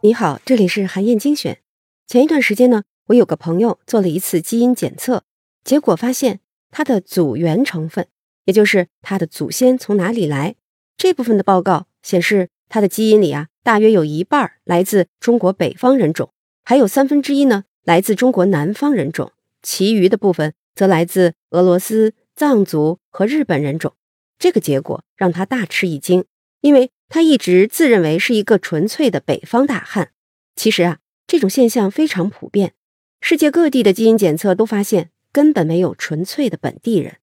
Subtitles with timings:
[0.00, 1.58] 你好，这里是韩燕精选。
[2.06, 5.24] 前一段时间呢，我有个朋友做了一次基因检测，
[5.64, 6.38] 结果发现
[6.70, 8.06] 他的祖源成分，
[8.44, 10.54] 也就是他的祖先从哪里来
[10.96, 16.30] 这部分的报告显示，他的基因里啊，大约有一半来自中国北方人种，
[16.64, 23.92] 还有三分之一呢来自中国南方人种，其余的部分则来自俄罗斯、藏族和日本人种。
[24.38, 26.24] 这个结果让他大吃一惊，
[26.60, 26.92] 因为。
[27.08, 30.10] 他一直自认为是一个纯粹的北方大汉，
[30.54, 32.74] 其实啊，这种现象非常普遍。
[33.20, 37.16] 世界各地的基因检测都发现，根本没有纯粹的本地人。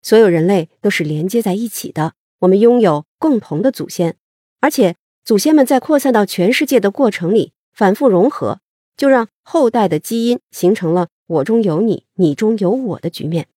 [0.00, 4.16] 所有人类都是连接在一起的，我们拥有共同的祖先，
[4.60, 8.60] 而且祖先们在扩散到全世界的过程里反复融合，
[8.96, 13.48] 就让后代的基因形成了“我中有你，你中有我”的局面。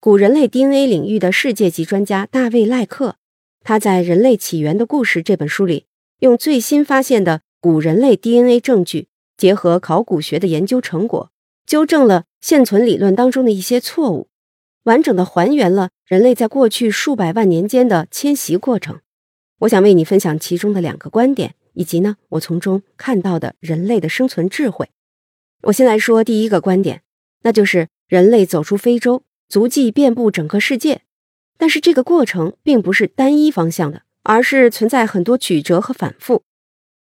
[0.00, 3.16] 古人类 DNA 领域的世界级专家大卫·赖克。
[3.66, 5.86] 他在《人类起源的故事》这本书里，
[6.18, 11.32] 用最新发现的古人类 DNA 证据，结合考古学的研究成果，
[11.66, 14.28] 纠正了现存理论当中的一些错误，
[14.82, 19.00] 完整的还原了人类在过去数百万年间的迁徙过程。
[19.60, 24.90] 我想为你分享其中的两个观点，以及呢，我从中看到的人类的生存智慧。
[25.62, 27.00] 我先来说第一个观点，
[27.44, 31.00] 那就是人类走出非洲，足迹遍布整个世界。
[31.58, 36.42] 但是这个过程并不是单一方向的，而是存在很多曲折和反复。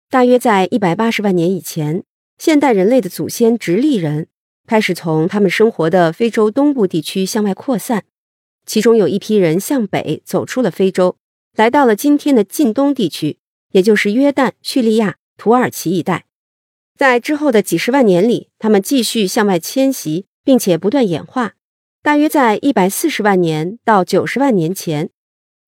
[0.09, 2.03] 大约在一百八十万年以前，
[2.37, 4.27] 现代人类的祖先直立人
[4.67, 8.03] 开始从他们生活的非洲东部地区向外扩散，
[8.65, 11.17] 其中有一批人向北走出了非洲，
[11.55, 13.39] 来到了今天的近东地区，
[13.71, 16.25] 也就是约旦、叙利亚、土耳其一带。
[16.95, 21.55] 在之后的几十万年里，他们继续向外迁徙，并且不断演化。
[22.03, 25.09] 大约在一百四十万年到九十万年前，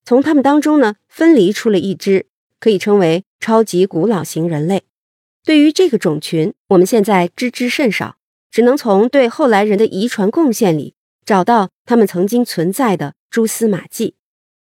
[0.03, 2.27] 从他们当中呢分离出了一支
[2.59, 4.83] 可以称为超级古老型人类。
[5.45, 8.17] 对于这个种群，我们现在知之甚少，
[8.51, 10.93] 只能从对后来人的遗传贡献里
[11.25, 14.15] 找到他们曾经存在的蛛丝马迹。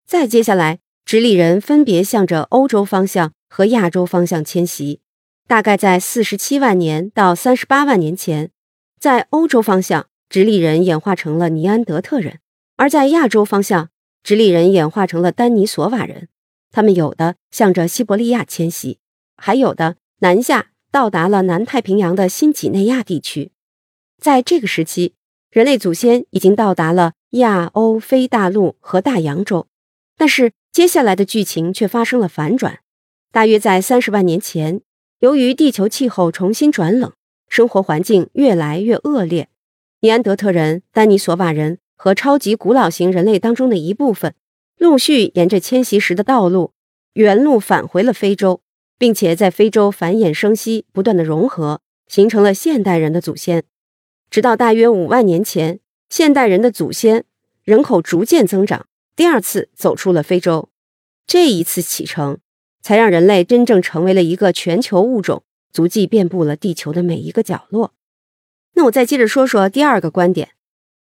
[0.04, 5.00] 再接下来，直立人分别向着欧洲方向和亚洲方向迁徙。
[5.46, 8.50] 大概在四十七万年到三十八万年前，
[8.98, 10.08] 在欧洲方向。
[10.30, 12.38] 直立人演化成了尼安德特人，
[12.76, 13.90] 而在亚洲方向，
[14.22, 16.28] 直立人演化成了丹尼索瓦人。
[16.70, 19.00] 他们有的向着西伯利亚迁徙，
[19.36, 23.50] 还有的南下到达了南太平洋的新几内亚地区。
[24.20, 25.14] 在这个时期，
[25.50, 29.66] 人类祖先已经到达了亚欧非大陆和大洋洲。
[30.16, 32.78] 但是接下来的剧情却发生了反转。
[33.32, 34.80] 大约在三十万年前，
[35.18, 37.12] 由于地球气候重新转冷，
[37.48, 39.48] 生活环境越来越恶劣。
[40.02, 44.34] 尼安德特人、丹尼索瓦人和超级古老型人类当中的一部分，
[44.78, 46.72] 陆续沿着迁徙时的道路，
[47.12, 48.62] 原路返回了非洲，
[48.96, 53.64] 并且在非洲繁衍生息，不断的融合，形成了现代人的祖先。
[54.30, 57.26] 直到大约五万年前，现代人的祖先
[57.62, 60.70] 人口逐渐增长，第二次走出了非洲。
[61.26, 62.38] 这一次启程，
[62.80, 67.92] 才让人类真正成为了一个全球物种，足迹遍布了地球的每一个角落。
[68.74, 70.50] 那我再接着说说第二个观点，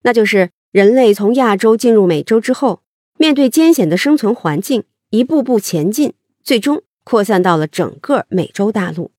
[0.03, 2.83] 那就是人类从亚洲进入美洲之后，
[3.19, 9.13] 面对艰险的生存环境，一步步前进，最终扩散到了整个美洲大陆。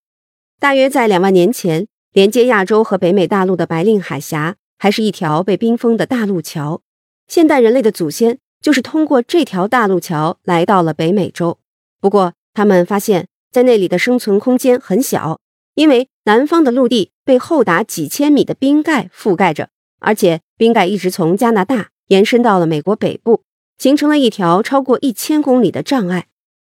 [0.59, 6.81] 大约在两万年前，连接亚洲和北美大陆的白令海峡还是一条被冰封的大陆桥。
[7.27, 11.59] 现代人类的祖先就是通过这条大陆桥来到了北美洲。
[12.01, 15.39] 不过，他们发现，在那里的生存空间很小。
[15.75, 23.41] 因为南方的陆地被厚达几千米的冰盖覆盖着，而且冰盖一直从加拿大延伸到了美国北部，
[23.79, 26.27] 形成了一条超过一千公里的障碍。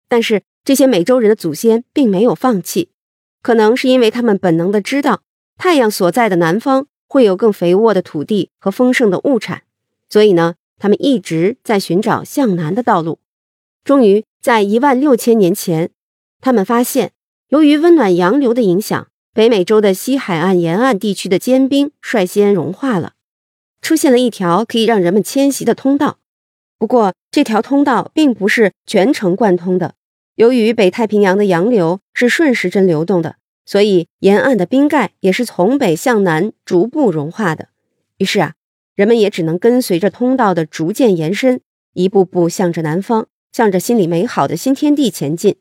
[0.09, 2.93] 但是这些美洲人的祖先并没有放弃，
[3.43, 5.21] 可能是因为他们本能的知道
[5.59, 9.65] 太阳所在的南方会有更肥沃的土地和丰盛的物产，
[10.09, 13.19] 所以呢，他们一直在寻找向南的道路。
[13.85, 15.91] 终于在一万六千年前，
[16.41, 17.13] 他们发现。
[17.49, 23.15] 由于温暖洋流的影响，北美洲的西海岸沿岸地区的坚冰率先融化了，
[23.81, 26.19] 出现了一条可以让人们迁徙的通道。
[26.79, 29.95] 不过，这条通道并不是全程贯通的。
[30.35, 37.69] 由于北太平洋的洋流是顺时针流动的，所以沿岸的冰盖也是从北向南逐步融化的。
[38.19, 38.55] 于是啊，
[38.95, 41.63] 人们也只能跟随着通道的逐渐延伸，
[41.95, 45.57] 一步步向着南方，向着心里美好的新天地前进。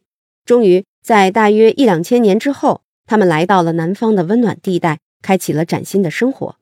[0.46, 0.84] 终于。
[1.04, 6.56] 在大约一两千年之后，他们来到了南方的温暖地带，开启了崭新的生活。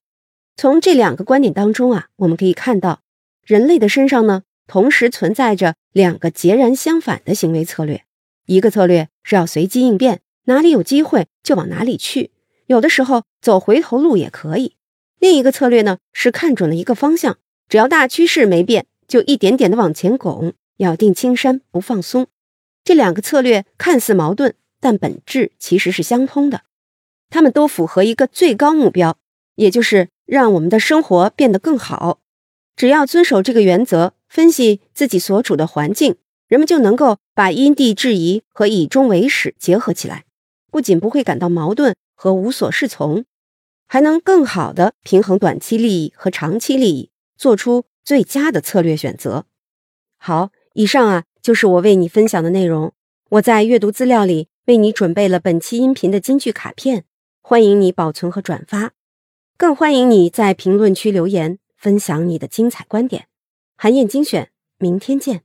[0.58, 3.02] 从这两个观点当中啊，我们可以看到，
[3.46, 8.04] 人类的身上呢，同时存在着两个截然相反的行为策略。
[8.48, 12.32] 一个策略是要随机应变，哪里有机会就往哪里去，
[12.66, 14.74] 有的时候走回头路也可以。
[15.20, 17.38] 另一个策略呢，是看准了一个方向，
[17.68, 22.26] 只要大趋势没变，就一点点的往前拱，咬定青山不放松。
[22.84, 26.62] 这两个策略看似矛盾，但本质其实是相通的。
[27.30, 29.18] 他们都符合一个最高目标，
[29.56, 32.20] 也就是让我们的生活变得更好。
[32.76, 36.16] 只要遵守这个原则，分析自己所处的环境，
[36.48, 40.24] 人们就能够把因地制宜和以终为始结合起来，
[40.72, 43.26] 不仅不会感到矛盾和无所适从，
[43.86, 49.46] 还能更好的平衡短期利益和长期利益，做出最佳的策略选择。
[50.18, 52.94] 好，以上啊就是我为你分享的内容。
[53.32, 57.06] 我在阅读资料里为你准备了本期音频的金句卡片。
[57.42, 58.92] 欢迎你保存和转发，
[59.58, 63.26] 更欢迎你在评论区留言分享你的精彩观点。
[63.76, 65.42] 韩燕精选，明天见。